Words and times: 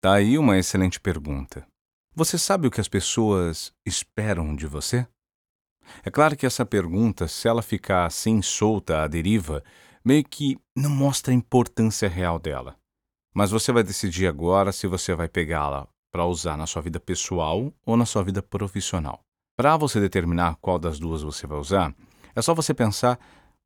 Tá 0.00 0.14
aí 0.14 0.38
uma 0.38 0.58
excelente 0.58 1.00
pergunta. 1.00 1.66
Você 2.14 2.38
sabe 2.38 2.66
o 2.66 2.70
que 2.70 2.80
as 2.80 2.88
pessoas 2.88 3.72
esperam 3.84 4.54
de 4.54 4.66
você? 4.66 5.06
É 6.04 6.10
claro 6.10 6.36
que 6.36 6.46
essa 6.46 6.66
pergunta, 6.66 7.28
se 7.28 7.48
ela 7.48 7.62
ficar 7.62 8.06
assim 8.06 8.42
solta 8.42 9.02
à 9.02 9.08
deriva, 9.08 9.62
meio 10.04 10.24
que 10.24 10.58
não 10.76 10.90
mostra 10.90 11.32
a 11.32 11.36
importância 11.36 12.08
real 12.08 12.38
dela. 12.38 12.76
Mas 13.34 13.50
você 13.50 13.72
vai 13.72 13.82
decidir 13.82 14.26
agora 14.26 14.72
se 14.72 14.86
você 14.86 15.14
vai 15.14 15.28
pegá-la 15.28 15.88
para 16.12 16.24
usar 16.24 16.56
na 16.56 16.66
sua 16.66 16.82
vida 16.82 17.00
pessoal 17.00 17.72
ou 17.84 17.96
na 17.96 18.06
sua 18.06 18.22
vida 18.22 18.42
profissional. 18.42 19.20
Para 19.56 19.76
você 19.76 20.00
determinar 20.00 20.56
qual 20.56 20.78
das 20.78 20.98
duas 20.98 21.22
você 21.22 21.46
vai 21.46 21.58
usar, 21.58 21.94
é 22.34 22.42
só 22.42 22.54
você 22.54 22.72
pensar 22.72 23.18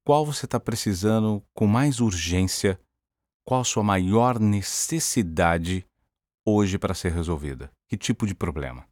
qual 0.05 0.25
você 0.25 0.47
está 0.47 0.59
precisando 0.59 1.43
com 1.55 1.67
mais 1.67 2.01
urgência, 2.01 2.81
qual 3.47 3.61
a 3.61 3.65
sua 3.65 3.83
maior 3.83 4.39
necessidade 4.39 5.87
hoje 6.55 6.79
para 6.79 6.95
ser 6.95 7.13
resolvida. 7.13 7.71
Que 7.89 7.97
tipo 7.97 8.27
de 8.27 8.35
problema? 8.35 8.87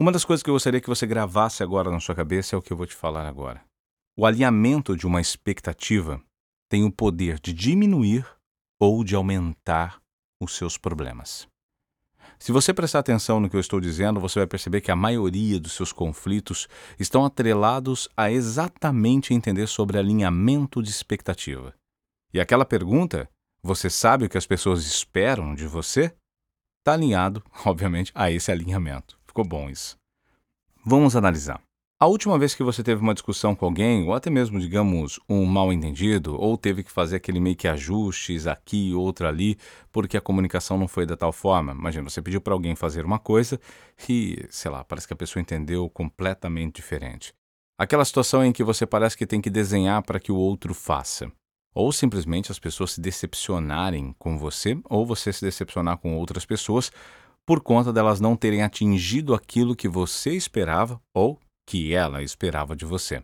Uma 0.00 0.12
das 0.12 0.24
coisas 0.24 0.42
que 0.42 0.48
eu 0.48 0.54
gostaria 0.54 0.80
que 0.80 0.88
você 0.88 1.06
gravasse 1.06 1.62
agora 1.62 1.90
na 1.90 2.00
sua 2.00 2.14
cabeça 2.14 2.56
é 2.56 2.58
o 2.58 2.62
que 2.62 2.72
eu 2.72 2.76
vou 2.76 2.86
te 2.86 2.94
falar 2.94 3.26
agora. 3.26 3.62
O 4.16 4.24
alinhamento 4.24 4.96
de 4.96 5.06
uma 5.06 5.20
expectativa 5.20 6.22
tem 6.68 6.84
o 6.84 6.92
poder 6.92 7.38
de 7.38 7.52
diminuir 7.52 8.26
ou 8.78 9.04
de 9.04 9.14
aumentar 9.14 10.00
os 10.40 10.56
seus 10.56 10.78
problemas. 10.78 11.46
Se 12.38 12.52
você 12.52 12.72
prestar 12.72 13.00
atenção 13.00 13.38
no 13.38 13.50
que 13.50 13.56
eu 13.56 13.60
estou 13.60 13.78
dizendo, 13.80 14.18
você 14.18 14.38
vai 14.38 14.46
perceber 14.46 14.80
que 14.80 14.90
a 14.90 14.96
maioria 14.96 15.60
dos 15.60 15.72
seus 15.72 15.92
conflitos 15.92 16.68
estão 16.98 17.24
atrelados 17.24 18.08
a 18.16 18.30
exatamente 18.30 19.34
entender 19.34 19.66
sobre 19.66 19.98
alinhamento 19.98 20.82
de 20.82 20.88
expectativa. 20.88 21.74
E 22.32 22.40
aquela 22.40 22.64
pergunta, 22.64 23.28
você 23.62 23.90
sabe 23.90 24.24
o 24.24 24.28
que 24.28 24.38
as 24.38 24.46
pessoas 24.46 24.86
esperam 24.86 25.54
de 25.54 25.66
você? 25.66 26.14
Está 26.90 26.94
alinhado, 26.98 27.40
obviamente, 27.64 28.10
a 28.16 28.32
esse 28.32 28.50
alinhamento. 28.50 29.16
Ficou 29.24 29.44
bom 29.44 29.70
isso. 29.70 29.96
Vamos 30.84 31.14
analisar. 31.14 31.62
A 32.00 32.06
última 32.06 32.36
vez 32.36 32.52
que 32.52 32.64
você 32.64 32.82
teve 32.82 33.00
uma 33.00 33.14
discussão 33.14 33.54
com 33.54 33.64
alguém, 33.64 34.08
ou 34.08 34.12
até 34.12 34.28
mesmo, 34.28 34.58
digamos, 34.58 35.20
um 35.28 35.44
mal 35.44 35.72
entendido, 35.72 36.34
ou 36.34 36.58
teve 36.58 36.82
que 36.82 36.90
fazer 36.90 37.16
aquele 37.16 37.38
meio 37.38 37.54
que 37.54 37.68
ajustes 37.68 38.48
aqui, 38.48 38.92
outro 38.92 39.28
ali, 39.28 39.56
porque 39.92 40.16
a 40.16 40.20
comunicação 40.20 40.76
não 40.76 40.88
foi 40.88 41.06
da 41.06 41.16
tal 41.16 41.30
forma. 41.30 41.70
Imagina, 41.70 42.10
você 42.10 42.20
pediu 42.20 42.40
para 42.40 42.54
alguém 42.54 42.74
fazer 42.74 43.04
uma 43.04 43.20
coisa 43.20 43.60
e, 44.08 44.44
sei 44.50 44.70
lá, 44.72 44.82
parece 44.82 45.06
que 45.06 45.12
a 45.12 45.16
pessoa 45.16 45.40
entendeu 45.40 45.88
completamente 45.90 46.76
diferente. 46.76 47.32
Aquela 47.78 48.04
situação 48.04 48.44
em 48.44 48.50
que 48.50 48.64
você 48.64 48.84
parece 48.84 49.16
que 49.16 49.26
tem 49.26 49.40
que 49.40 49.48
desenhar 49.48 50.02
para 50.02 50.18
que 50.18 50.32
o 50.32 50.36
outro 50.36 50.74
faça. 50.74 51.30
Ou 51.74 51.92
simplesmente 51.92 52.50
as 52.50 52.58
pessoas 52.58 52.92
se 52.92 53.00
decepcionarem 53.00 54.14
com 54.18 54.38
você, 54.38 54.78
ou 54.88 55.06
você 55.06 55.32
se 55.32 55.44
decepcionar 55.44 55.98
com 55.98 56.16
outras 56.16 56.44
pessoas 56.44 56.90
por 57.46 57.60
conta 57.60 57.92
delas 57.92 58.20
não 58.20 58.36
terem 58.36 58.62
atingido 58.62 59.34
aquilo 59.34 59.74
que 59.74 59.88
você 59.88 60.30
esperava 60.32 61.00
ou 61.12 61.38
que 61.66 61.92
ela 61.92 62.22
esperava 62.22 62.76
de 62.76 62.84
você. 62.84 63.22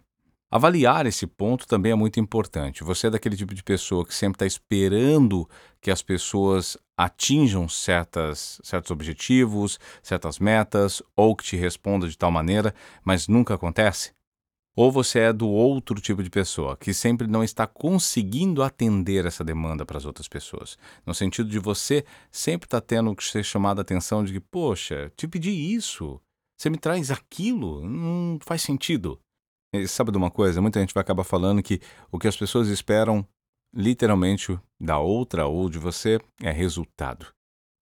Avaliar 0.51 1.07
esse 1.07 1.27
ponto 1.27 1.67
também 1.67 1.93
é 1.93 1.95
muito 1.95 2.19
importante. 2.19 2.83
Você 2.83 3.09
é 3.09 3.11
daquele 3.11 3.37
tipo 3.37 3.53
de 3.55 3.63
pessoa 3.63 4.07
que 4.07 4.15
sempre 4.15 4.37
está 4.37 4.47
esperando 4.47 5.49
que 5.81 5.91
as 5.91 6.03
pessoas 6.03 6.77
atinjam 6.97 7.69
certas, 7.69 8.61
certos 8.65 8.91
objetivos, 8.91 9.79
certas 10.03 10.39
metas, 10.39 11.03
ou 11.15 11.37
que 11.37 11.45
te 11.45 11.57
responda 11.57 12.09
de 12.09 12.17
tal 12.17 12.31
maneira, 12.31 12.75
mas 13.05 13.29
nunca 13.29 13.55
acontece? 13.55 14.16
Ou 14.77 14.93
você 14.93 15.21
é 15.21 15.33
do 15.33 15.49
outro 15.49 15.99
tipo 16.03 16.23
de 16.23 16.29
pessoa, 16.29 16.77
que 16.77 16.93
sempre 16.93 17.27
não 17.27 17.43
está 17.43 17.67
conseguindo 17.67 18.63
atender 18.63 19.25
essa 19.25 19.43
demanda 19.43 19.87
para 19.87 19.97
as 19.97 20.05
outras 20.05 20.29
pessoas. 20.29 20.77
No 21.07 21.15
sentido 21.15 21.49
de 21.49 21.59
você 21.59 22.05
sempre 22.31 22.67
está 22.67 22.79
tendo 22.79 23.17
que 23.17 23.25
ser 23.25 23.43
chamado 23.43 23.79
a 23.79 23.83
atenção 23.83 24.23
de 24.23 24.35
que, 24.35 24.41
poxa, 24.41 25.11
te 25.17 25.27
pedi 25.27 25.51
isso, 25.51 26.21
você 26.59 26.69
me 26.69 26.77
traz 26.77 27.11
aquilo? 27.11 27.89
Não 27.89 28.39
faz 28.43 28.61
sentido. 28.61 29.19
E 29.73 29.89
sabe 29.89 30.11
de 30.11 30.19
uma 30.19 30.31
coisa? 30.31 30.61
Muita 30.61 30.79
gente 30.79 30.93
vai 30.93 31.01
acabar 31.01 31.25
falando 31.25 31.63
que 31.63 31.81
o 32.13 32.19
que 32.19 32.29
as 32.29 32.37
pessoas 32.37 32.69
esperam, 32.69 33.27
literalmente, 33.75 34.59
da 34.79 34.99
outra 34.99 35.47
ou 35.47 35.71
de 35.71 35.79
você 35.79 36.21
é 36.43 36.51
resultado. 36.51 37.27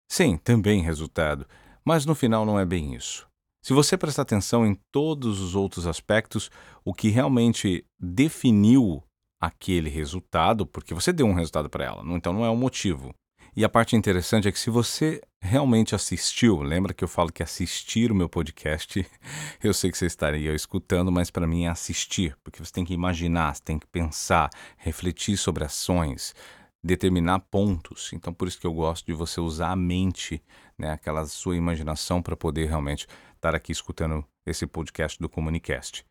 Sim, 0.08 0.36
também 0.36 0.80
resultado, 0.80 1.44
mas 1.84 2.06
no 2.06 2.14
final 2.14 2.46
não 2.46 2.58
é 2.58 2.64
bem 2.64 2.94
isso. 2.94 3.26
Se 3.64 3.72
você 3.72 3.96
prestar 3.96 4.20
atenção 4.20 4.66
em 4.66 4.78
todos 4.92 5.40
os 5.40 5.54
outros 5.54 5.86
aspectos, 5.86 6.50
o 6.84 6.92
que 6.92 7.08
realmente 7.08 7.82
definiu 7.98 9.02
aquele 9.40 9.88
resultado, 9.88 10.66
porque 10.66 10.92
você 10.92 11.14
deu 11.14 11.24
um 11.24 11.32
resultado 11.32 11.70
para 11.70 11.86
ela, 11.86 12.04
então 12.14 12.34
não 12.34 12.44
é 12.44 12.50
o 12.50 12.56
motivo. 12.56 13.14
E 13.56 13.64
a 13.64 13.68
parte 13.70 13.96
interessante 13.96 14.46
é 14.46 14.52
que 14.52 14.58
se 14.58 14.68
você 14.68 15.22
realmente 15.40 15.94
assistiu, 15.94 16.60
lembra 16.60 16.92
que 16.92 17.02
eu 17.02 17.08
falo 17.08 17.32
que 17.32 17.42
assistir 17.42 18.12
o 18.12 18.14
meu 18.14 18.28
podcast, 18.28 19.06
eu 19.64 19.72
sei 19.72 19.90
que 19.90 19.96
você 19.96 20.04
estaria 20.04 20.54
escutando, 20.54 21.10
mas 21.10 21.30
para 21.30 21.46
mim 21.46 21.64
é 21.64 21.68
assistir, 21.68 22.36
porque 22.44 22.62
você 22.62 22.70
tem 22.70 22.84
que 22.84 22.92
imaginar, 22.92 23.54
você 23.54 23.62
tem 23.64 23.78
que 23.78 23.86
pensar, 23.86 24.50
refletir 24.76 25.38
sobre 25.38 25.64
ações, 25.64 26.34
determinar 26.82 27.40
pontos. 27.50 28.12
Então 28.12 28.34
por 28.34 28.46
isso 28.46 28.60
que 28.60 28.66
eu 28.66 28.74
gosto 28.74 29.06
de 29.06 29.14
você 29.14 29.40
usar 29.40 29.70
a 29.70 29.76
mente, 29.76 30.42
né, 30.78 30.92
aquela 30.92 31.24
sua 31.26 31.56
imaginação 31.56 32.22
para 32.22 32.36
poder 32.36 32.66
realmente 32.66 33.06
estar 33.34 33.54
aqui 33.54 33.72
escutando 33.72 34.24
esse 34.46 34.66
podcast 34.66 35.18
do 35.18 35.28
Comunicast. 35.28 36.04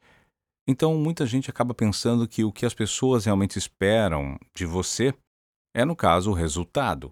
Então 0.68 0.96
muita 0.96 1.26
gente 1.26 1.50
acaba 1.50 1.74
pensando 1.74 2.28
que 2.28 2.44
o 2.44 2.52
que 2.52 2.66
as 2.66 2.74
pessoas 2.74 3.26
realmente 3.26 3.58
esperam 3.58 4.38
de 4.56 4.66
você 4.66 5.14
é, 5.76 5.84
no 5.84 5.96
caso, 5.96 6.32
o 6.32 6.36
resultado 6.36 7.12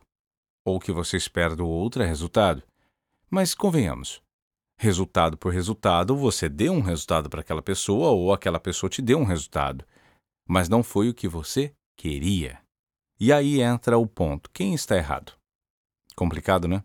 ou 0.65 0.75
o 0.75 0.79
que 0.79 0.91
você 0.91 1.17
espera 1.17 1.55
do 1.55 1.67
outro 1.67 2.03
é 2.03 2.05
resultado. 2.05 2.63
Mas 3.29 3.55
convenhamos, 3.55 4.21
resultado 4.79 5.35
por 5.37 5.51
resultado, 5.51 6.15
você 6.15 6.47
deu 6.47 6.73
um 6.73 6.81
resultado 6.81 7.29
para 7.29 7.41
aquela 7.41 7.61
pessoa 7.61 8.11
ou 8.11 8.31
aquela 8.31 8.59
pessoa 8.59 8.89
te 8.89 9.01
deu 9.01 9.17
um 9.17 9.23
resultado, 9.23 9.85
mas 10.47 10.69
não 10.69 10.83
foi 10.83 11.09
o 11.09 11.13
que 11.13 11.27
você 11.27 11.73
queria. 11.97 12.61
E 13.19 13.33
aí 13.33 13.61
entra 13.61 13.97
o 13.97 14.05
ponto: 14.05 14.49
quem 14.51 14.75
está 14.75 14.95
errado? 14.95 15.33
Complicado, 16.15 16.67
né? 16.67 16.83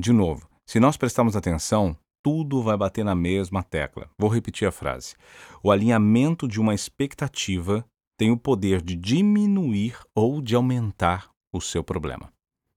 De 0.00 0.14
novo, 0.14 0.48
se 0.66 0.80
nós 0.80 0.96
prestarmos 0.96 1.36
atenção, 1.36 1.94
tudo 2.22 2.62
vai 2.62 2.74
bater 2.74 3.04
na 3.04 3.14
mesma 3.14 3.62
tecla. 3.62 4.08
Vou 4.18 4.30
repetir 4.30 4.66
a 4.66 4.72
frase. 4.72 5.14
O 5.62 5.70
alinhamento 5.70 6.48
de 6.48 6.58
uma 6.58 6.74
expectativa 6.74 7.84
tem 8.16 8.30
o 8.30 8.36
poder 8.38 8.80
de 8.80 8.96
diminuir 8.96 9.98
ou 10.14 10.40
de 10.40 10.54
aumentar 10.56 11.28
o 11.52 11.60
seu 11.60 11.84
problema. 11.84 12.32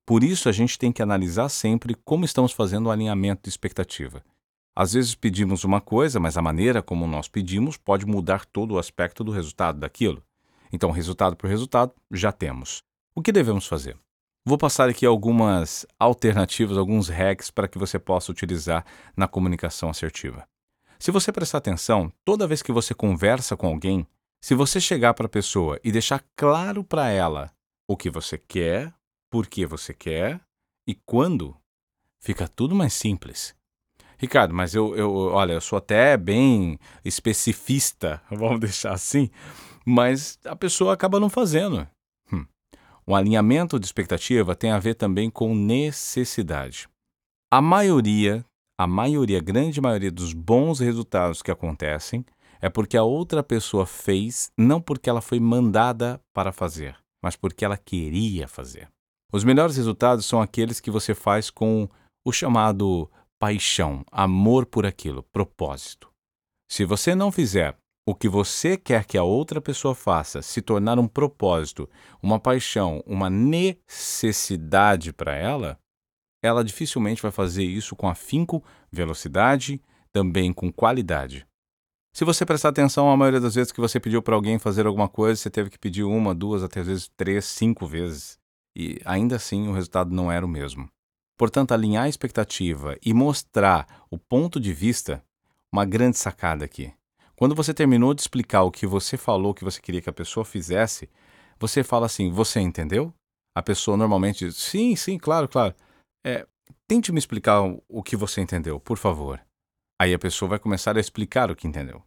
Por 0.05 0.21
isso, 0.21 0.49
a 0.49 0.51
gente 0.51 0.77
tem 0.77 0.91
que 0.91 1.01
analisar 1.01 1.47
sempre 1.47 1.95
como 2.03 2.25
estamos 2.25 2.51
fazendo 2.51 2.87
o 2.87 2.91
alinhamento 2.91 3.43
de 3.43 3.49
expectativa. 3.49 4.21
Às 4.75 4.91
vezes 4.91 5.15
pedimos 5.15 5.63
uma 5.63 5.79
coisa, 5.79 6.19
mas 6.19 6.35
a 6.35 6.41
maneira 6.41 6.81
como 6.81 7.07
nós 7.07 7.29
pedimos 7.29 7.77
pode 7.77 8.05
mudar 8.05 8.45
todo 8.45 8.71
o 8.71 8.77
aspecto 8.77 9.23
do 9.23 9.31
resultado 9.31 9.79
daquilo. 9.79 10.21
Então, 10.73 10.91
resultado 10.91 11.37
por 11.37 11.49
resultado, 11.49 11.93
já 12.11 12.33
temos. 12.33 12.83
O 13.15 13.21
que 13.21 13.31
devemos 13.31 13.65
fazer? 13.65 13.95
Vou 14.45 14.57
passar 14.57 14.89
aqui 14.89 15.05
algumas 15.05 15.85
alternativas, 15.97 16.77
alguns 16.77 17.07
hacks 17.07 17.49
para 17.49 17.65
que 17.65 17.77
você 17.77 17.97
possa 17.97 18.29
utilizar 18.29 18.85
na 19.15 19.25
comunicação 19.25 19.89
assertiva. 19.89 20.45
Se 20.99 21.11
você 21.11 21.31
prestar 21.31 21.59
atenção, 21.59 22.11
toda 22.25 22.45
vez 22.45 22.61
que 22.61 22.73
você 22.73 22.93
conversa 22.93 23.55
com 23.55 23.67
alguém, 23.67 24.05
se 24.41 24.53
você 24.53 24.81
chegar 24.81 25.13
para 25.13 25.27
a 25.27 25.29
pessoa 25.29 25.79
e 25.81 25.93
deixar 25.93 26.21
claro 26.35 26.83
para 26.83 27.09
ela 27.09 27.53
o 27.87 27.95
que 27.95 28.09
você 28.09 28.37
quer, 28.37 28.93
por 29.31 29.47
que 29.47 29.65
você 29.65 29.93
quer 29.93 30.41
e 30.85 30.93
quando, 30.93 31.55
fica 32.19 32.45
tudo 32.45 32.75
mais 32.75 32.93
simples. 32.93 33.55
Ricardo, 34.17 34.53
mas 34.53 34.75
eu, 34.75 34.93
eu, 34.97 35.13
olha, 35.13 35.53
eu 35.53 35.61
sou 35.61 35.77
até 35.77 36.17
bem 36.17 36.77
especificista, 37.05 38.21
vamos 38.29 38.59
deixar 38.59 38.91
assim, 38.91 39.29
mas 39.85 40.37
a 40.43 40.55
pessoa 40.55 40.93
acaba 40.93 41.17
não 41.17 41.29
fazendo. 41.29 41.87
O 43.05 43.15
alinhamento 43.15 43.79
de 43.79 43.85
expectativa 43.85 44.55
tem 44.55 44.71
a 44.71 44.79
ver 44.79 44.95
também 44.95 45.29
com 45.29 45.53
necessidade. 45.53 46.87
A 47.51 47.61
maioria, 47.61 48.45
a 48.79 48.87
maioria, 48.87 49.41
grande 49.41 49.81
maioria 49.81 50.11
dos 50.11 50.33
bons 50.33 50.79
resultados 50.79 51.41
que 51.41 51.51
acontecem 51.51 52.25
é 52.61 52.69
porque 52.69 52.95
a 52.95 53.03
outra 53.03 53.43
pessoa 53.43 53.85
fez, 53.85 54.49
não 54.57 54.79
porque 54.81 55.09
ela 55.09 55.21
foi 55.21 55.39
mandada 55.39 56.21
para 56.33 56.53
fazer, 56.53 56.95
mas 57.21 57.35
porque 57.35 57.65
ela 57.65 57.77
queria 57.77 58.47
fazer. 58.47 58.87
Os 59.33 59.43
melhores 59.43 59.75
resultados 59.75 60.25
são 60.25 60.41
aqueles 60.41 60.79
que 60.79 60.89
você 60.89 61.13
faz 61.13 61.49
com 61.49 61.89
o 62.25 62.31
chamado 62.31 63.11
paixão, 63.37 64.05
amor 64.09 64.65
por 64.65 64.85
aquilo, 64.85 65.23
propósito. 65.23 66.09
Se 66.71 66.85
você 66.85 67.13
não 67.13 67.31
fizer 67.31 67.77
o 68.05 68.13
que 68.13 68.27
você 68.27 68.77
quer 68.77 69.05
que 69.05 69.17
a 69.17 69.23
outra 69.23 69.61
pessoa 69.61 69.95
faça 69.95 70.41
se 70.41 70.61
tornar 70.61 70.99
um 70.99 71.07
propósito, 71.07 71.89
uma 72.21 72.39
paixão, 72.39 73.03
uma 73.05 73.29
necessidade 73.29 75.13
para 75.13 75.35
ela, 75.35 75.79
ela 76.41 76.63
dificilmente 76.63 77.21
vai 77.21 77.31
fazer 77.31 77.63
isso 77.63 77.95
com 77.95 78.09
afinco, 78.09 78.63
velocidade, 78.91 79.81
também 80.11 80.51
com 80.51 80.71
qualidade. 80.71 81.47
Se 82.13 82.25
você 82.25 82.45
prestar 82.45 82.69
atenção, 82.69 83.09
a 83.09 83.17
maioria 83.17 83.39
das 83.39 83.55
vezes 83.55 83.71
que 83.71 83.79
você 83.79 83.99
pediu 83.99 84.21
para 84.21 84.35
alguém 84.35 84.59
fazer 84.59 84.85
alguma 84.85 85.09
coisa, 85.09 85.39
você 85.39 85.49
teve 85.49 85.69
que 85.69 85.79
pedir 85.79 86.03
uma, 86.03 86.35
duas, 86.35 86.61
até 86.61 86.81
às 86.81 86.87
vezes 86.87 87.09
três, 87.17 87.45
cinco 87.45 87.87
vezes 87.87 88.37
e 88.75 88.99
ainda 89.05 89.35
assim 89.35 89.67
o 89.67 89.73
resultado 89.73 90.13
não 90.13 90.31
era 90.31 90.45
o 90.45 90.49
mesmo. 90.49 90.89
Portanto, 91.37 91.71
alinhar 91.71 92.03
a 92.03 92.09
expectativa 92.09 92.97
e 93.03 93.13
mostrar 93.13 94.05
o 94.09 94.17
ponto 94.17 94.59
de 94.59 94.73
vista, 94.73 95.23
uma 95.71 95.85
grande 95.85 96.17
sacada 96.17 96.65
aqui. 96.65 96.93
Quando 97.35 97.55
você 97.55 97.73
terminou 97.73 98.13
de 98.13 98.21
explicar 98.21 98.63
o 98.63 98.71
que 98.71 98.85
você 98.85 99.17
falou 99.17 99.53
que 99.53 99.63
você 99.63 99.81
queria 99.81 100.01
que 100.01 100.09
a 100.09 100.13
pessoa 100.13 100.45
fizesse, 100.45 101.09
você 101.59 101.83
fala 101.83 102.05
assim: 102.05 102.31
Você 102.31 102.59
entendeu? 102.59 103.13
A 103.55 103.61
pessoa 103.61 103.97
normalmente 103.97 104.45
diz: 104.45 104.55
Sim, 104.57 104.95
sim, 104.95 105.17
claro, 105.17 105.47
claro. 105.47 105.73
É, 106.25 106.45
tente 106.87 107.11
me 107.11 107.19
explicar 107.19 107.61
o 107.87 108.03
que 108.03 108.15
você 108.15 108.41
entendeu, 108.41 108.79
por 108.79 108.97
favor. 108.97 109.41
Aí 110.01 110.13
a 110.13 110.19
pessoa 110.19 110.49
vai 110.49 110.59
começar 110.59 110.95
a 110.97 110.99
explicar 110.99 111.51
o 111.51 111.55
que 111.55 111.67
entendeu. 111.67 112.03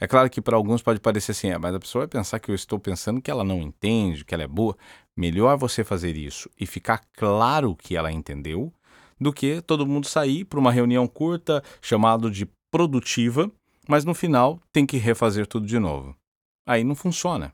É 0.00 0.06
claro 0.06 0.30
que 0.30 0.40
para 0.40 0.56
alguns 0.56 0.80
pode 0.80 0.98
parecer 0.98 1.32
assim, 1.32 1.50
é, 1.50 1.58
mas 1.58 1.74
a 1.74 1.78
pessoa 1.78 2.00
vai 2.02 2.08
pensar 2.08 2.38
que 2.40 2.50
eu 2.50 2.54
estou 2.54 2.78
pensando 2.78 3.20
que 3.20 3.30
ela 3.30 3.44
não 3.44 3.60
entende, 3.60 4.24
que 4.24 4.34
ela 4.34 4.42
é 4.42 4.48
boa. 4.48 4.74
Melhor 5.14 5.58
você 5.58 5.84
fazer 5.84 6.16
isso 6.16 6.48
e 6.58 6.64
ficar 6.64 7.02
claro 7.12 7.76
que 7.76 7.96
ela 7.96 8.10
entendeu, 8.10 8.72
do 9.20 9.30
que 9.30 9.60
todo 9.60 9.86
mundo 9.86 10.06
sair 10.06 10.46
para 10.46 10.58
uma 10.58 10.72
reunião 10.72 11.06
curta, 11.06 11.62
chamado 11.82 12.30
de 12.30 12.48
produtiva, 12.70 13.52
mas 13.90 14.04
no 14.04 14.14
final 14.14 14.60
tem 14.72 14.86
que 14.86 14.98
refazer 14.98 15.48
tudo 15.48 15.66
de 15.66 15.76
novo. 15.76 16.16
Aí 16.64 16.84
não 16.84 16.94
funciona. 16.94 17.52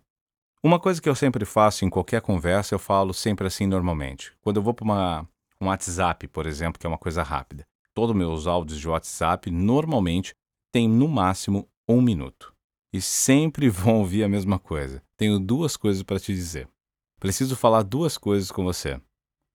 Uma 0.62 0.78
coisa 0.78 1.00
que 1.00 1.08
eu 1.08 1.14
sempre 1.14 1.46
faço 1.46 1.82
em 1.82 1.88
qualquer 1.88 2.20
conversa, 2.20 2.74
eu 2.74 2.78
falo 2.78 3.14
sempre 3.14 3.46
assim 3.46 3.66
normalmente. 3.66 4.34
Quando 4.42 4.58
eu 4.58 4.62
vou 4.62 4.74
para 4.74 5.24
um 5.58 5.68
WhatsApp, 5.68 6.28
por 6.28 6.44
exemplo, 6.44 6.78
que 6.78 6.86
é 6.86 6.88
uma 6.90 6.98
coisa 6.98 7.22
rápida, 7.22 7.66
todos 7.94 8.14
meus 8.14 8.46
áudios 8.46 8.78
de 8.78 8.86
WhatsApp 8.86 9.50
normalmente 9.50 10.34
têm 10.70 10.86
no 10.86 11.08
máximo 11.08 11.66
um 11.88 12.02
minuto. 12.02 12.54
E 12.92 13.00
sempre 13.00 13.70
vão 13.70 14.00
ouvir 14.00 14.22
a 14.22 14.28
mesma 14.28 14.58
coisa. 14.58 15.02
Tenho 15.16 15.40
duas 15.40 15.74
coisas 15.74 16.02
para 16.02 16.20
te 16.20 16.34
dizer. 16.34 16.68
Preciso 17.18 17.56
falar 17.56 17.82
duas 17.82 18.18
coisas 18.18 18.52
com 18.52 18.62
você. 18.62 19.00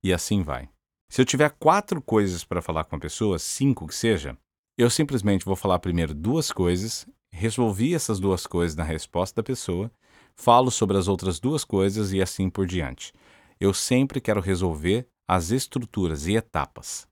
E 0.03 0.11
assim 0.11 0.41
vai. 0.41 0.67
Se 1.11 1.21
eu 1.21 1.25
tiver 1.25 1.51
quatro 1.59 2.01
coisas 2.01 2.43
para 2.43 2.59
falar 2.59 2.85
com 2.85 2.95
a 2.95 2.99
pessoa, 2.99 3.37
cinco 3.37 3.85
que 3.85 3.93
seja, 3.93 4.35
eu 4.81 4.89
simplesmente 4.89 5.45
vou 5.45 5.55
falar 5.55 5.77
primeiro 5.77 6.13
duas 6.13 6.51
coisas, 6.51 7.05
resolvi 7.31 7.93
essas 7.93 8.19
duas 8.19 8.47
coisas 8.47 8.75
na 8.75 8.83
resposta 8.83 9.35
da 9.35 9.43
pessoa, 9.43 9.91
falo 10.35 10.71
sobre 10.71 10.97
as 10.97 11.07
outras 11.07 11.39
duas 11.39 11.63
coisas 11.63 12.11
e 12.13 12.21
assim 12.21 12.49
por 12.49 12.65
diante. 12.65 13.13
Eu 13.59 13.75
sempre 13.75 14.19
quero 14.19 14.41
resolver 14.41 15.07
as 15.27 15.51
estruturas 15.51 16.25
e 16.25 16.35
etapas 16.35 17.07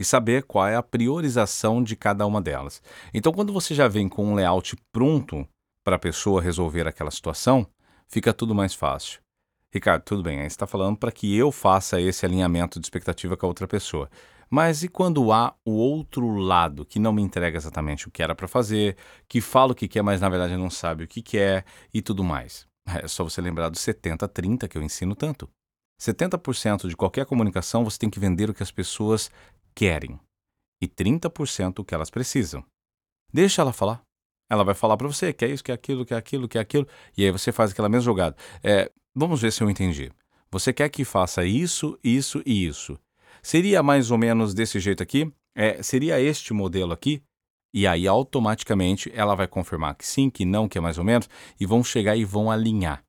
e 0.00 0.04
saber 0.04 0.42
qual 0.42 0.66
é 0.66 0.74
a 0.74 0.82
priorização 0.82 1.80
de 1.80 1.94
cada 1.94 2.26
uma 2.26 2.42
delas. 2.42 2.82
Então, 3.14 3.32
quando 3.32 3.52
você 3.52 3.72
já 3.72 3.86
vem 3.86 4.08
com 4.08 4.26
um 4.26 4.34
layout 4.34 4.74
pronto 4.90 5.46
para 5.84 5.94
a 5.94 6.00
pessoa 6.00 6.42
resolver 6.42 6.88
aquela 6.88 7.10
situação, 7.10 7.64
fica 8.08 8.32
tudo 8.32 8.52
mais 8.52 8.74
fácil. 8.74 9.20
Ricardo, 9.72 10.02
tudo 10.02 10.24
bem, 10.24 10.40
aí 10.40 10.50
você 10.50 10.54
está 10.54 10.66
falando 10.66 10.96
para 10.96 11.12
que 11.12 11.36
eu 11.36 11.52
faça 11.52 12.00
esse 12.00 12.26
alinhamento 12.26 12.80
de 12.80 12.86
expectativa 12.86 13.36
com 13.36 13.46
a 13.46 13.48
outra 13.48 13.68
pessoa. 13.68 14.10
Mas 14.52 14.82
e 14.82 14.88
quando 14.88 15.32
há 15.32 15.54
o 15.64 15.70
outro 15.70 16.28
lado 16.36 16.84
que 16.84 16.98
não 16.98 17.10
me 17.10 17.22
entrega 17.22 17.56
exatamente 17.56 18.06
o 18.06 18.10
que 18.10 18.22
era 18.22 18.34
para 18.34 18.46
fazer, 18.46 18.98
que 19.26 19.40
fala 19.40 19.72
o 19.72 19.74
que 19.74 19.88
quer, 19.88 20.02
mas 20.02 20.20
na 20.20 20.28
verdade 20.28 20.58
não 20.58 20.68
sabe 20.68 21.04
o 21.04 21.08
que 21.08 21.22
quer 21.22 21.64
e 21.92 22.02
tudo 22.02 22.22
mais? 22.22 22.66
É 22.86 23.08
só 23.08 23.24
você 23.24 23.40
lembrar 23.40 23.70
do 23.70 23.78
70-30 23.78 24.68
que 24.68 24.76
eu 24.76 24.82
ensino 24.82 25.14
tanto. 25.14 25.48
70% 25.98 26.86
de 26.86 26.94
qualquer 26.94 27.24
comunicação 27.24 27.82
você 27.82 27.96
tem 27.96 28.10
que 28.10 28.20
vender 28.20 28.50
o 28.50 28.54
que 28.54 28.62
as 28.62 28.70
pessoas 28.70 29.30
querem 29.74 30.20
e 30.82 30.86
30% 30.86 31.78
o 31.78 31.84
que 31.84 31.94
elas 31.94 32.10
precisam. 32.10 32.62
Deixa 33.32 33.62
ela 33.62 33.72
falar. 33.72 34.02
Ela 34.50 34.64
vai 34.64 34.74
falar 34.74 34.98
para 34.98 35.08
você 35.08 35.32
que 35.32 35.46
é 35.46 35.48
isso, 35.48 35.64
que 35.64 35.70
é 35.72 35.74
aquilo, 35.74 36.04
que 36.04 36.12
é 36.12 36.16
aquilo, 36.18 36.46
que 36.46 36.58
é 36.58 36.60
aquilo, 36.60 36.86
e 37.16 37.24
aí 37.24 37.30
você 37.30 37.52
faz 37.52 37.70
aquela 37.70 37.88
mesma 37.88 38.04
jogada. 38.04 38.36
É, 38.62 38.92
vamos 39.14 39.40
ver 39.40 39.50
se 39.50 39.62
eu 39.62 39.70
entendi. 39.70 40.12
Você 40.50 40.74
quer 40.74 40.90
que 40.90 41.06
faça 41.06 41.42
isso, 41.42 41.98
isso 42.04 42.42
e 42.44 42.66
isso. 42.66 42.98
Seria 43.42 43.82
mais 43.82 44.10
ou 44.10 44.18
menos 44.18 44.54
desse 44.54 44.78
jeito 44.78 45.02
aqui? 45.02 45.30
É, 45.54 45.82
seria 45.82 46.20
este 46.20 46.52
modelo 46.52 46.92
aqui? 46.92 47.22
E 47.74 47.86
aí 47.86 48.06
automaticamente 48.06 49.10
ela 49.14 49.34
vai 49.34 49.48
confirmar 49.48 49.96
que 49.96 50.06
sim, 50.06 50.30
que 50.30 50.44
não, 50.44 50.68
que 50.68 50.78
é 50.78 50.80
mais 50.80 50.98
ou 50.98 51.04
menos, 51.04 51.28
e 51.58 51.66
vão 51.66 51.82
chegar 51.82 52.16
e 52.16 52.24
vão 52.24 52.50
alinhar. 52.50 53.02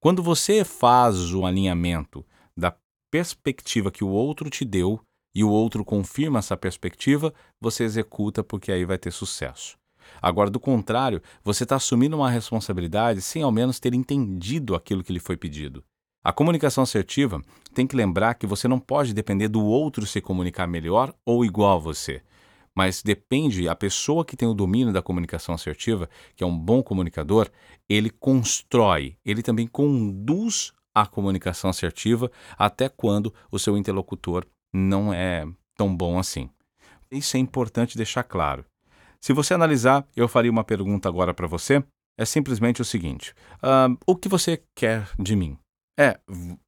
Quando 0.00 0.22
você 0.22 0.64
faz 0.64 1.32
o 1.32 1.46
alinhamento 1.46 2.24
da 2.56 2.76
perspectiva 3.10 3.90
que 3.90 4.04
o 4.04 4.08
outro 4.08 4.50
te 4.50 4.64
deu 4.64 5.00
e 5.34 5.42
o 5.42 5.50
outro 5.50 5.84
confirma 5.84 6.40
essa 6.40 6.56
perspectiva, 6.56 7.32
você 7.60 7.84
executa 7.84 8.44
porque 8.44 8.70
aí 8.70 8.84
vai 8.84 8.98
ter 8.98 9.12
sucesso. 9.12 9.78
Agora, 10.20 10.50
do 10.50 10.60
contrário, 10.60 11.22
você 11.42 11.64
está 11.64 11.76
assumindo 11.76 12.16
uma 12.16 12.30
responsabilidade 12.30 13.22
sem 13.22 13.42
ao 13.42 13.52
menos 13.52 13.78
ter 13.78 13.94
entendido 13.94 14.74
aquilo 14.74 15.02
que 15.02 15.12
lhe 15.12 15.20
foi 15.20 15.36
pedido. 15.36 15.84
A 16.24 16.32
comunicação 16.32 16.82
assertiva 16.82 17.40
tem 17.72 17.86
que 17.86 17.96
lembrar 17.96 18.34
que 18.34 18.46
você 18.46 18.66
não 18.66 18.78
pode 18.78 19.14
depender 19.14 19.48
do 19.48 19.64
outro 19.64 20.06
se 20.06 20.20
comunicar 20.20 20.66
melhor 20.66 21.14
ou 21.24 21.44
igual 21.44 21.76
a 21.76 21.80
você. 21.80 22.22
Mas 22.74 23.02
depende, 23.02 23.68
a 23.68 23.74
pessoa 23.74 24.24
que 24.24 24.36
tem 24.36 24.46
o 24.46 24.54
domínio 24.54 24.92
da 24.92 25.02
comunicação 25.02 25.54
assertiva, 25.54 26.08
que 26.36 26.44
é 26.44 26.46
um 26.46 26.56
bom 26.56 26.82
comunicador, 26.82 27.50
ele 27.88 28.10
constrói, 28.10 29.16
ele 29.24 29.42
também 29.42 29.66
conduz 29.66 30.72
a 30.94 31.06
comunicação 31.06 31.70
assertiva 31.70 32.30
até 32.56 32.88
quando 32.88 33.32
o 33.50 33.58
seu 33.58 33.76
interlocutor 33.76 34.44
não 34.72 35.12
é 35.12 35.46
tão 35.76 35.96
bom 35.96 36.18
assim. 36.18 36.50
Isso 37.10 37.36
é 37.36 37.40
importante 37.40 37.96
deixar 37.96 38.22
claro. 38.22 38.64
Se 39.20 39.32
você 39.32 39.54
analisar, 39.54 40.06
eu 40.14 40.28
faria 40.28 40.50
uma 40.50 40.64
pergunta 40.64 41.08
agora 41.08 41.32
para 41.32 41.46
você. 41.46 41.82
É 42.16 42.24
simplesmente 42.24 42.82
o 42.82 42.84
seguinte: 42.84 43.34
uh, 43.62 43.96
o 44.06 44.14
que 44.14 44.28
você 44.28 44.62
quer 44.74 45.08
de 45.18 45.34
mim? 45.34 45.56
É, 46.00 46.16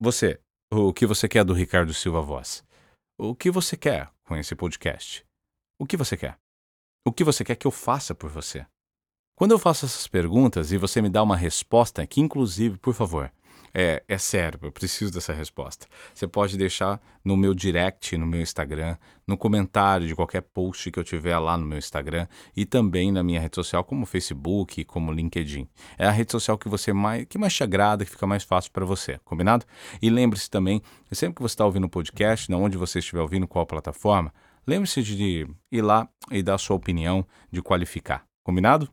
você. 0.01 0.41
O 0.73 0.93
que 0.93 1.07
você 1.07 1.29
quer 1.29 1.45
do 1.45 1.53
Ricardo 1.53 1.95
Silva 1.95 2.21
Voz? 2.21 2.65
O 3.17 3.33
que 3.33 3.49
você 3.49 3.77
quer 3.77 4.11
com 4.25 4.37
esse 4.37 4.57
podcast? 4.57 5.25
O 5.79 5.87
que 5.87 5.97
você 5.97 6.17
quer? 6.17 6.37
O 7.07 7.13
que 7.13 7.23
você 7.23 7.45
quer 7.45 7.55
que 7.55 7.65
eu 7.65 7.71
faça 7.71 8.13
por 8.13 8.29
você? 8.29 8.67
Quando 9.37 9.53
eu 9.53 9.59
faço 9.59 9.87
essas 9.87 10.09
perguntas 10.09 10.73
e 10.73 10.77
você 10.77 11.01
me 11.01 11.09
dá 11.09 11.23
uma 11.23 11.37
resposta, 11.37 12.05
que 12.09 12.21
inclusive, 12.21 12.77
por 12.77 12.93
favor, 12.93 13.33
é, 13.73 14.03
é 14.09 14.19
sério, 14.19 14.59
eu 14.63 14.73
preciso 14.73 15.13
dessa 15.13 15.33
resposta. 15.33 15.87
Você 16.15 16.27
pode 16.27 16.57
deixar 16.57 17.01
no 17.25 17.37
meu 17.37 17.55
direct, 17.55 18.17
no 18.17 18.27
meu 18.27 18.41
Instagram, 18.41 18.97
no 19.27 19.37
comentário 19.37 20.07
de 20.07 20.15
qualquer 20.15 20.43
post 20.43 20.91
que 20.91 20.99
eu 20.99 21.05
tiver 21.05 21.39
lá 21.39 21.57
no 21.57 21.67
meu 21.67 21.79
Instagram 21.79 22.27
e 22.57 22.65
também 22.65 23.13
na 23.13 23.23
minha 23.23 23.41
rede 23.41 23.55
social, 23.55 23.85
como 23.85 24.05
Facebook, 24.05 24.85
como 24.85 25.13
LinkedIn. 25.13 25.69
É 25.97 26.07
a 26.07 26.11
rede 26.11 26.33
social 26.33 26.59
que 26.59 26.69
você 26.69 26.93
mais, 26.93 27.25
que 27.27 27.39
mais 27.39 27.55
te 27.55 27.63
agrada, 27.63 28.05
que 28.05 28.11
fica 28.11 28.27
mais 28.27 28.43
fácil 28.43 28.73
para 28.73 28.85
você, 28.85 29.21
combinado? 29.25 29.65
E 30.03 30.11
lembre-se 30.11 30.51
também, 30.51 30.83
sempre 31.13 31.37
que 31.37 31.43
você 31.43 31.53
está 31.53 31.65
ouvindo 31.65 31.85
o 31.85 31.91
podcast, 31.91 32.53
onde 32.53 32.77
você 32.77 32.99
estiver 32.99 33.21
ouvindo, 33.21 33.47
qual 33.47 33.67
plataforma, 33.67 34.33
lembre-se 34.67 35.03
de 35.03 35.47
ir 35.71 35.83
lá 35.83 36.09
e 36.31 36.43
dar 36.43 36.55
a 36.55 36.59
sua 36.59 36.77
opinião, 36.77 37.25
de 37.51 37.63
qualificar, 37.63 38.25
combinado? 38.43 38.91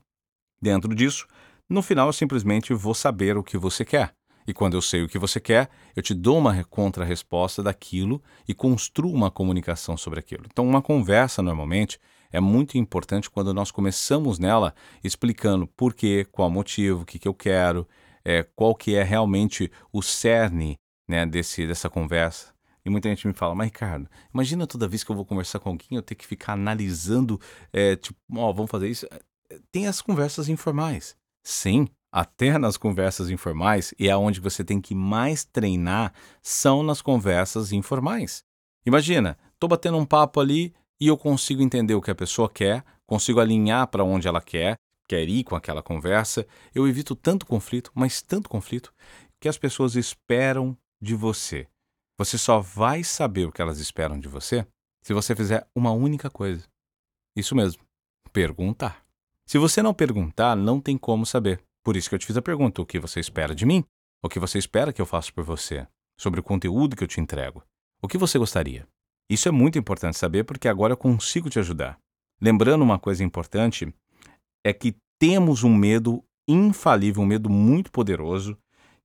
Dentro 0.62 0.94
disso, 0.96 1.28
no 1.70 1.82
final 1.82 2.08
eu 2.08 2.14
simplesmente 2.14 2.74
vou 2.74 2.94
saber 2.94 3.38
o 3.38 3.44
que 3.44 3.58
você 3.58 3.84
quer. 3.84 4.17
E 4.48 4.54
quando 4.54 4.76
eu 4.76 4.82
sei 4.82 5.04
o 5.04 5.10
que 5.10 5.20
você 5.20 5.40
quer, 5.40 5.70
eu 5.94 6.02
te 6.02 6.14
dou 6.14 6.38
uma 6.38 6.64
contra-resposta 6.64 7.62
daquilo 7.62 8.24
e 8.48 8.54
construo 8.54 9.12
uma 9.12 9.30
comunicação 9.30 9.98
sobre 9.98 10.20
aquilo. 10.20 10.46
Então, 10.50 10.66
uma 10.66 10.82
conversa, 10.82 11.42
normalmente, 11.42 12.00
é 12.32 12.40
muito 12.40 12.78
importante 12.78 13.30
quando 13.30 13.54
nós 13.54 13.72
começamos 13.72 14.40
nela 14.40 14.74
explicando 15.04 15.68
por 15.68 15.94
quê, 15.94 16.26
qual 16.32 16.50
motivo, 16.50 17.02
o 17.02 17.06
que, 17.06 17.20
que 17.20 17.28
eu 17.28 17.34
quero, 17.34 17.88
é, 18.24 18.44
qual 18.44 18.74
que 18.74 18.96
é 18.96 19.04
realmente 19.04 19.72
o 19.92 20.02
cerne 20.02 20.78
né, 21.08 21.26
desse, 21.26 21.68
dessa 21.68 21.90
conversa. 21.90 22.54
E 22.86 22.90
muita 22.90 23.10
gente 23.10 23.28
me 23.28 23.34
fala, 23.34 23.54
mas 23.54 23.68
Ricardo, 23.68 24.10
imagina 24.34 24.66
toda 24.66 24.88
vez 24.88 25.04
que 25.04 25.12
eu 25.12 25.16
vou 25.16 25.26
conversar 25.26 25.60
com 25.60 25.70
alguém, 25.70 25.90
eu 25.92 26.02
ter 26.02 26.16
que 26.16 26.26
ficar 26.26 26.54
analisando, 26.54 27.40
é, 27.74 27.98
tipo, 27.98 28.18
ó, 28.34 28.50
oh, 28.50 28.54
vamos 28.54 28.72
fazer 28.72 28.88
isso. 28.88 29.06
Tem 29.72 29.88
as 29.88 30.02
conversas 30.02 30.48
informais. 30.48 31.18
Sim, 31.44 31.88
até 32.18 32.58
nas 32.58 32.78
conversas 32.78 33.30
informais, 33.30 33.94
e 34.00 34.10
é 34.10 34.14
você 34.42 34.64
tem 34.64 34.82
que 34.82 34.96
mais 34.96 35.46
treinar, 35.46 36.12
são 36.42 36.82
nas 36.82 37.00
conversas 37.00 37.72
informais. 37.72 38.44
Imagina, 38.84 39.38
estou 39.54 39.70
batendo 39.70 40.00
um 40.00 40.06
papo 40.06 40.40
ali 40.40 40.74
e 41.00 41.06
eu 41.06 41.16
consigo 41.16 41.62
entender 41.62 41.94
o 41.94 42.02
que 42.02 42.10
a 42.10 42.16
pessoa 42.16 42.50
quer, 42.50 42.84
consigo 43.06 43.40
alinhar 43.40 43.86
para 43.90 44.04
onde 44.04 44.28
ela 44.28 44.42
quer, 44.42 44.78
quer 45.08 45.30
ir 45.30 45.44
com 45.44 45.56
aquela 45.56 45.84
conversa. 45.84 46.48
Eu 46.74 46.88
evito 46.88 47.16
tanto 47.16 47.46
conflito, 47.46 47.92
mas 47.94 48.20
tanto 48.20 48.50
conflito, 48.50 48.92
que 49.40 49.48
as 49.48 49.60
pessoas 49.60 49.96
esperam 49.96 50.76
de 51.00 51.14
você. 51.14 51.68
Você 52.18 52.36
só 52.40 52.60
vai 52.60 53.04
saber 53.04 53.46
o 53.46 53.52
que 53.52 53.62
elas 53.62 53.78
esperam 53.78 54.20
de 54.20 54.28
você 54.28 54.66
se 55.04 55.14
você 55.14 55.36
fizer 55.36 55.68
uma 55.76 55.92
única 55.92 56.32
coisa. 56.32 56.66
Isso 57.36 57.56
mesmo, 57.56 57.84
perguntar. 58.34 59.06
Se 59.46 59.60
você 59.60 59.84
não 59.84 59.94
perguntar, 59.94 60.56
não 60.56 60.82
tem 60.82 60.98
como 60.98 61.24
saber. 61.24 61.67
Por 61.88 61.96
isso 61.96 62.10
que 62.10 62.16
eu 62.16 62.20
te 62.20 62.26
fiz 62.26 62.36
a 62.36 62.42
pergunta: 62.42 62.82
o 62.82 62.86
que 62.86 63.00
você 63.00 63.22
espera 63.22 63.56
de 63.56 63.66
mim? 63.66 63.82
O 64.22 64.28
que 64.28 64.40
você 64.40 64.58
espera 64.58 64.92
que 64.92 65.02
eu 65.02 65.06
faça 65.06 65.32
por 65.32 65.46
você? 65.46 65.88
Sobre 66.20 66.38
o 66.38 66.44
conteúdo 66.44 66.98
que 66.98 67.04
eu 67.06 67.08
te 67.08 67.22
entrego? 67.22 67.64
O 68.02 68.10
que 68.10 68.18
você 68.18 68.38
gostaria? 68.38 68.86
Isso 69.30 69.48
é 69.48 69.54
muito 69.54 69.80
importante 69.80 70.18
saber 70.18 70.44
porque 70.44 70.68
agora 70.68 70.92
eu 70.92 70.98
consigo 70.98 71.50
te 71.50 71.60
ajudar. 71.60 71.98
Lembrando 72.42 72.82
uma 72.82 73.00
coisa 73.00 73.24
importante 73.24 73.88
é 74.66 74.74
que 74.74 74.98
temos 75.18 75.64
um 75.64 75.74
medo 75.74 76.22
infalível, 76.46 77.24
um 77.24 77.26
medo 77.26 77.50
muito 77.50 77.90
poderoso, 77.90 78.58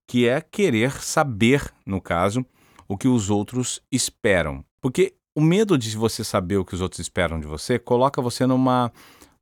que 0.08 0.26
é 0.26 0.40
querer 0.40 1.00
saber, 1.00 1.72
no 1.86 2.00
caso, 2.00 2.44
o 2.88 2.98
que 2.98 3.06
os 3.06 3.30
outros 3.30 3.80
esperam. 3.92 4.64
Porque 4.80 5.14
o 5.36 5.40
medo 5.40 5.78
de 5.78 5.96
você 5.96 6.24
saber 6.24 6.56
o 6.56 6.64
que 6.64 6.74
os 6.74 6.80
outros 6.80 6.98
esperam 6.98 7.38
de 7.38 7.46
você 7.46 7.78
coloca 7.78 8.20
você 8.20 8.44
numa, 8.44 8.92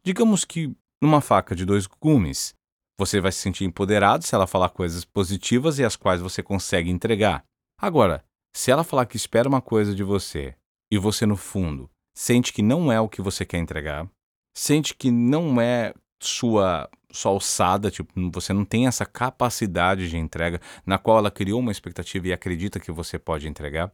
digamos 0.05 0.45
que, 0.45 0.77
numa 1.01 1.23
faca 1.23 1.57
de 1.57 1.65
dois 1.65 1.87
gumes. 1.87 2.55
Você 3.01 3.19
vai 3.19 3.33
se 3.33 3.39
sentir 3.39 3.65
empoderado 3.65 4.27
se 4.27 4.35
ela 4.35 4.47
falar 4.47 4.69
coisas 4.69 5.07
positivas 5.07 5.79
e 5.79 5.85
as 5.87 5.97
quais 5.97 6.21
você 6.21 6.43
consegue 6.43 6.91
entregar. 6.91 7.43
Agora, 7.81 8.23
se 8.55 8.71
ela 8.71 8.85
falar 8.85 9.07
que 9.07 9.17
espera 9.17 9.49
uma 9.49 9.63
coisa 9.63 9.95
de 9.95 10.05
você 10.05 10.55
e 10.93 10.99
você, 10.99 11.25
no 11.25 11.35
fundo, 11.35 11.89
sente 12.15 12.53
que 12.53 12.61
não 12.61 12.93
é 12.93 13.01
o 13.01 13.09
que 13.09 13.23
você 13.23 13.47
quer 13.47 13.57
entregar, 13.57 14.07
sente 14.55 14.95
que 14.95 15.11
não 15.11 15.59
é 15.59 15.95
sua, 16.23 16.91
sua 17.11 17.33
alçada, 17.33 17.91
tipo, 17.91 18.13
você 18.31 18.53
não 18.53 18.67
tem 18.67 18.87
essa 18.87 19.07
capacidade 19.07 20.11
de 20.11 20.19
entrega 20.19 20.61
na 20.85 20.99
qual 20.99 21.17
ela 21.17 21.31
criou 21.31 21.61
uma 21.61 21.73
expectativa 21.73 22.29
e 22.29 22.35
acredita 22.35 22.79
que 22.79 22.93
você 22.93 23.19
pode 23.19 23.49
entregar, 23.49 23.91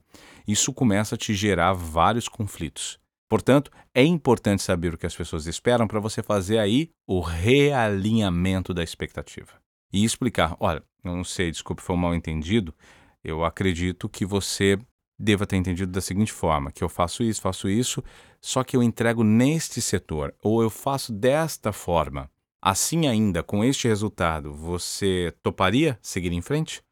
isso 0.49 0.73
começa 0.73 1.15
a 1.15 1.19
te 1.19 1.33
gerar 1.33 1.75
vários 1.75 2.29
conflitos. 2.29 2.99
Portanto, 3.29 3.71
é 3.95 4.05
importante 4.05 4.63
saber 4.63 4.95
o 4.95 4.99
que 4.99 5.07
as 5.07 5.17
pessoas 5.17 5.47
esperam 5.47 5.89
para 5.89 6.01
você 6.01 6.23
fazer 6.23 6.59
aí 6.59 6.91
o 7.07 7.21
realinhamento 7.21 8.73
da 8.73 8.85
expectativa. 8.85 9.53
E 9.93 10.05
explicar, 10.05 10.57
olha, 10.61 10.83
eu 11.03 11.17
não 11.17 11.25
sei, 11.25 11.51
desculpe, 11.51 11.83
foi 11.83 11.97
um 11.97 11.99
mal 11.99 12.15
entendido, 12.15 12.75
eu 13.25 13.45
acredito 13.45 14.09
que 14.09 14.25
você 14.25 14.79
deva 15.19 15.47
ter 15.47 15.57
entendido 15.57 15.91
da 15.91 16.01
seguinte 16.01 16.33
forma: 16.33 16.71
que 16.71 16.85
eu 16.85 16.89
faço 16.89 17.23
isso, 17.23 17.41
faço 17.41 17.69
isso, 17.69 18.03
só 18.41 18.63
que 18.63 18.77
eu 18.77 18.83
entrego 18.83 19.25
neste 19.25 19.81
setor, 19.81 20.35
ou 20.43 20.63
eu 20.63 20.71
faço 20.71 21.13
desta 21.13 21.73
forma. 21.73 22.31
Assim 22.63 23.07
ainda, 23.07 23.43
com 23.43 23.65
este 23.65 23.87
resultado, 23.87 24.53
você 24.53 25.33
toparia 25.43 25.99
seguir 26.03 26.33
em 26.33 26.41
frente? 26.41 26.83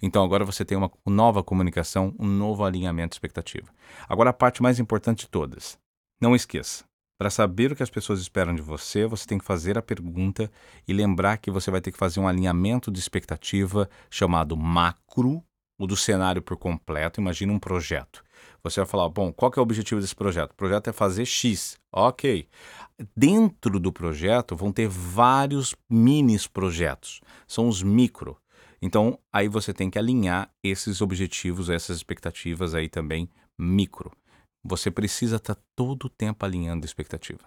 Então 0.00 0.22
agora 0.22 0.44
você 0.44 0.64
tem 0.64 0.78
uma 0.78 0.90
nova 1.06 1.42
comunicação, 1.42 2.14
um 2.18 2.26
novo 2.26 2.64
alinhamento 2.64 3.10
de 3.10 3.14
expectativa. 3.16 3.68
Agora 4.08 4.30
a 4.30 4.34
parte 4.34 4.62
mais 4.62 4.78
importante 4.78 5.20
de 5.20 5.28
todas. 5.28 5.78
Não 6.20 6.34
esqueça. 6.34 6.84
Para 7.18 7.30
saber 7.30 7.72
o 7.72 7.76
que 7.76 7.82
as 7.82 7.90
pessoas 7.90 8.20
esperam 8.20 8.54
de 8.54 8.62
você, 8.62 9.04
você 9.04 9.26
tem 9.26 9.38
que 9.38 9.44
fazer 9.44 9.76
a 9.76 9.82
pergunta 9.82 10.50
e 10.86 10.92
lembrar 10.92 11.38
que 11.38 11.50
você 11.50 11.70
vai 11.70 11.80
ter 11.80 11.90
que 11.90 11.98
fazer 11.98 12.20
um 12.20 12.28
alinhamento 12.28 12.92
de 12.92 13.00
expectativa 13.00 13.90
chamado 14.08 14.56
macro 14.56 15.42
o 15.78 15.86
do 15.86 15.96
cenário 15.96 16.42
por 16.42 16.56
completo, 16.56 17.20
imagina 17.20 17.52
um 17.52 17.58
projeto. 17.58 18.24
Você 18.62 18.80
vai 18.80 18.86
falar, 18.86 19.08
bom, 19.08 19.32
qual 19.32 19.52
é 19.56 19.60
o 19.60 19.62
objetivo 19.62 20.00
desse 20.00 20.14
projeto? 20.14 20.50
O 20.50 20.56
projeto 20.56 20.90
é 20.90 20.92
fazer 20.92 21.24
X. 21.24 21.78
Ok. 21.92 22.48
Dentro 23.16 23.78
do 23.78 23.92
projeto 23.92 24.56
vão 24.56 24.72
ter 24.72 24.88
vários 24.88 25.76
mini 25.88 26.36
projetos. 26.48 27.20
São 27.46 27.68
os 27.68 27.82
micro. 27.82 28.36
Então, 28.80 29.18
aí 29.32 29.48
você 29.48 29.72
tem 29.72 29.90
que 29.90 29.98
alinhar 29.98 30.50
esses 30.62 31.00
objetivos, 31.00 31.68
essas 31.68 31.96
expectativas 31.96 32.74
aí 32.74 32.88
também 32.88 33.28
micro. 33.58 34.12
Você 34.64 34.90
precisa 34.90 35.36
estar 35.36 35.54
tá 35.54 35.62
todo 35.74 36.04
o 36.04 36.10
tempo 36.10 36.44
alinhando 36.44 36.86
expectativa. 36.86 37.40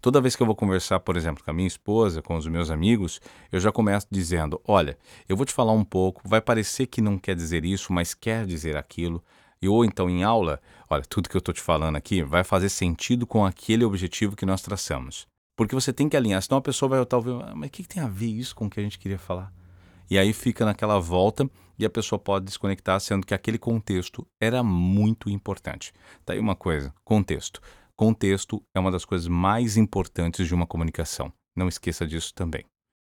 Toda 0.00 0.20
vez 0.20 0.36
que 0.36 0.42
eu 0.42 0.46
vou 0.46 0.54
conversar, 0.54 1.00
por 1.00 1.16
exemplo, 1.16 1.42
com 1.42 1.50
a 1.50 1.54
minha 1.54 1.66
esposa, 1.66 2.22
com 2.22 2.36
os 2.36 2.46
meus 2.46 2.70
amigos, 2.70 3.20
eu 3.50 3.58
já 3.58 3.72
começo 3.72 4.06
dizendo: 4.10 4.60
Olha, 4.64 4.96
eu 5.28 5.36
vou 5.36 5.46
te 5.46 5.52
falar 5.52 5.72
um 5.72 5.84
pouco, 5.84 6.22
vai 6.24 6.40
parecer 6.40 6.86
que 6.86 7.00
não 7.00 7.18
quer 7.18 7.34
dizer 7.34 7.64
isso, 7.64 7.92
mas 7.92 8.14
quer 8.14 8.46
dizer 8.46 8.76
aquilo. 8.76 9.24
E 9.60 9.68
ou 9.68 9.84
então 9.84 10.08
em 10.10 10.22
aula, 10.22 10.60
olha, 10.88 11.02
tudo 11.02 11.28
que 11.28 11.36
eu 11.36 11.40
estou 11.40 11.54
te 11.54 11.62
falando 11.62 11.96
aqui 11.96 12.22
vai 12.22 12.44
fazer 12.44 12.68
sentido 12.68 13.26
com 13.26 13.44
aquele 13.44 13.84
objetivo 13.84 14.36
que 14.36 14.46
nós 14.46 14.60
traçamos. 14.60 15.26
Porque 15.56 15.74
você 15.74 15.92
tem 15.92 16.08
que 16.08 16.16
alinhar, 16.16 16.42
senão 16.42 16.58
a 16.58 16.62
pessoa 16.62 16.90
vai 16.90 17.06
talvez, 17.06 17.34
ah, 17.40 17.54
mas 17.56 17.68
o 17.68 17.72
que, 17.72 17.82
que 17.82 17.88
tem 17.88 18.02
a 18.02 18.08
ver 18.08 18.26
isso 18.26 18.54
com 18.54 18.66
o 18.66 18.70
que 18.70 18.78
a 18.78 18.82
gente 18.82 18.98
queria 18.98 19.18
falar? 19.18 19.50
E 20.10 20.18
aí 20.18 20.32
fica 20.32 20.64
naquela 20.64 20.98
volta 20.98 21.48
e 21.78 21.84
a 21.84 21.90
pessoa 21.90 22.18
pode 22.18 22.44
desconectar, 22.44 23.00
sendo 23.00 23.26
que 23.26 23.34
aquele 23.34 23.58
contexto 23.58 24.26
era 24.40 24.62
muito 24.62 25.28
importante. 25.28 25.92
Tá 26.24 26.32
aí 26.32 26.38
uma 26.38 26.56
coisa: 26.56 26.92
contexto. 27.04 27.60
Contexto 27.96 28.62
é 28.74 28.80
uma 28.80 28.90
das 28.90 29.04
coisas 29.04 29.26
mais 29.26 29.76
importantes 29.76 30.46
de 30.46 30.54
uma 30.54 30.66
comunicação. 30.66 31.32
Não 31.56 31.68
esqueça 31.68 32.06
disso 32.06 32.34
também. 32.34 32.64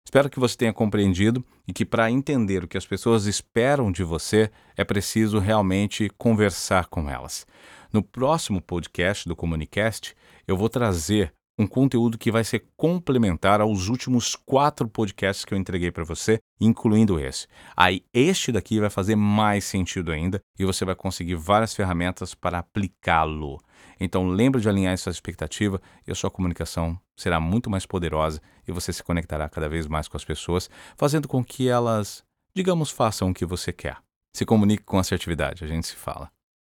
Espero 0.09 0.31
que 0.31 0.41
você 0.41 0.57
tenha 0.57 0.73
compreendido 0.73 1.45
e 1.67 1.73
que, 1.75 1.85
para 1.85 2.11
entender 2.11 2.65
o 2.65 2.69
que 2.69 2.79
as 2.79 2.87
pessoas 2.87 3.27
esperam 3.27 3.93
de 3.93 4.03
você, 4.03 4.51
é 4.75 4.83
preciso 4.83 5.39
realmente 5.39 6.11
conversar 6.17 6.87
com 6.87 7.11
elas. 7.11 7.47
No 7.93 8.03
próximo 8.03 8.63
podcast 8.63 9.29
do 9.29 9.37
Comunicast, 9.37 10.15
eu 10.47 10.57
vou 10.57 10.71
trazer 10.71 11.35
um 11.59 11.67
conteúdo 11.67 12.17
que 12.17 12.31
vai 12.31 12.45
ser 12.45 12.65
complementar 12.77 13.61
aos 13.61 13.89
últimos 13.89 14.37
quatro 14.37 14.89
podcasts 14.89 15.45
que 15.45 15.53
eu 15.53 15.59
entreguei 15.59 15.91
para 15.91 16.05
você, 16.05 16.39
incluindo 16.61 17.19
esse. 17.19 17.49
Aí, 17.77 18.05
este 18.15 18.53
daqui 18.53 18.79
vai 18.79 18.89
fazer 18.89 19.17
mais 19.17 19.65
sentido 19.65 20.13
ainda 20.13 20.41
e 20.59 20.65
você 20.65 20.85
vai 20.85 20.95
conseguir 20.95 21.35
várias 21.35 21.75
ferramentas 21.75 22.35
para 22.35 22.59
aplicá-lo. 22.59 23.59
Então 23.99 24.29
lembre 24.29 24.61
de 24.61 24.69
alinhar 24.69 24.93
essa 24.93 25.11
expectativa 25.11 25.81
e 26.07 26.13
a 26.13 26.15
sua 26.15 26.31
comunicação 26.31 26.99
será 27.17 27.41
muito 27.41 27.69
mais 27.69 27.85
poderosa 27.85 28.41
e 28.67 28.71
você 28.71 28.93
se 28.93 29.03
conectará 29.03 29.49
cada 29.49 29.69
vez 29.69 29.87
mais 29.87 30.07
com 30.07 30.17
as 30.17 30.25
pessoas, 30.25 30.71
fazendo 30.97 31.27
com 31.27 31.43
que 31.43 31.69
elas, 31.69 32.23
digamos, 32.55 32.91
façam 32.91 33.31
o 33.31 33.35
que 33.35 33.45
você 33.45 33.73
quer. 33.73 33.97
Se 34.33 34.45
comunique 34.45 34.85
com 34.85 34.99
assertividade, 34.99 35.65
a 35.65 35.67
gente 35.67 35.89
se 35.89 35.97
fala. 35.97 36.31